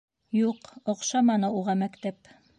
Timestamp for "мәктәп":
1.85-2.35